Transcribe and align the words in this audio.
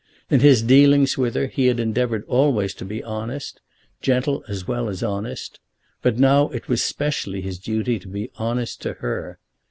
In 0.31 0.39
his 0.39 0.63
dealings 0.63 1.15
with 1.15 1.35
her 1.35 1.45
he 1.45 1.67
had 1.67 1.79
endeavoured 1.79 2.25
always 2.25 2.73
to 2.73 2.85
be 2.85 3.03
honest, 3.03 3.61
gentle 4.01 4.43
as 4.47 4.67
well 4.67 4.89
as 4.89 5.03
honest; 5.03 5.59
but 6.01 6.17
now 6.17 6.49
it 6.49 6.67
was 6.67 6.81
specially 6.83 7.39
his 7.41 7.59
duty 7.59 7.99
to 7.99 8.07
be 8.07 8.31
honest 8.37 8.81
to 8.81 8.93
her. 8.93 9.37